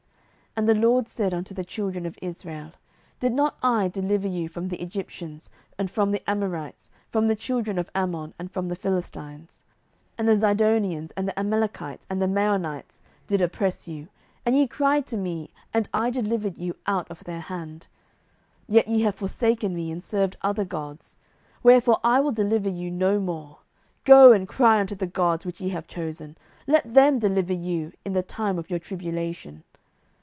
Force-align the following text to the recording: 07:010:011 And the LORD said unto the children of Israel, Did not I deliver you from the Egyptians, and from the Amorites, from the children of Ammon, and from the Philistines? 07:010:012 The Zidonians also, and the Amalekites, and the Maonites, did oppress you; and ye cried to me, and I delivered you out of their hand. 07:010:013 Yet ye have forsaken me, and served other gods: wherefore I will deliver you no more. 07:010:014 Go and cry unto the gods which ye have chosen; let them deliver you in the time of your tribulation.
07:010:011 0.57 0.57
And 0.57 0.69
the 0.83 0.87
LORD 0.89 1.07
said 1.07 1.33
unto 1.33 1.53
the 1.53 1.63
children 1.63 2.05
of 2.05 2.19
Israel, 2.21 2.73
Did 3.21 3.31
not 3.31 3.55
I 3.63 3.87
deliver 3.87 4.27
you 4.27 4.49
from 4.49 4.67
the 4.67 4.81
Egyptians, 4.81 5.49
and 5.77 5.89
from 5.89 6.11
the 6.11 6.29
Amorites, 6.29 6.89
from 7.09 7.29
the 7.29 7.37
children 7.37 7.79
of 7.79 7.89
Ammon, 7.95 8.33
and 8.37 8.51
from 8.51 8.67
the 8.67 8.75
Philistines? 8.75 9.63
07:010:012 10.19 10.25
The 10.27 10.35
Zidonians 10.45 11.03
also, 11.03 11.13
and 11.15 11.27
the 11.29 11.39
Amalekites, 11.39 12.05
and 12.09 12.21
the 12.21 12.27
Maonites, 12.27 12.99
did 13.27 13.41
oppress 13.41 13.87
you; 13.87 14.09
and 14.45 14.53
ye 14.57 14.67
cried 14.67 15.05
to 15.05 15.15
me, 15.15 15.51
and 15.73 15.87
I 15.93 16.09
delivered 16.09 16.57
you 16.57 16.75
out 16.85 17.09
of 17.09 17.23
their 17.23 17.39
hand. 17.39 17.87
07:010:013 18.67 18.75
Yet 18.75 18.87
ye 18.89 19.01
have 19.03 19.15
forsaken 19.15 19.73
me, 19.73 19.89
and 19.89 20.03
served 20.03 20.35
other 20.41 20.65
gods: 20.65 21.15
wherefore 21.63 22.01
I 22.03 22.19
will 22.19 22.33
deliver 22.33 22.67
you 22.69 22.91
no 22.91 23.21
more. 23.21 23.59
07:010:014 23.99 24.03
Go 24.03 24.31
and 24.33 24.47
cry 24.49 24.79
unto 24.81 24.95
the 24.95 25.07
gods 25.07 25.45
which 25.45 25.61
ye 25.61 25.69
have 25.69 25.87
chosen; 25.87 26.37
let 26.67 26.93
them 26.93 27.19
deliver 27.19 27.53
you 27.53 27.93
in 28.03 28.11
the 28.11 28.21
time 28.21 28.59
of 28.59 28.69
your 28.69 28.79
tribulation. 28.79 29.63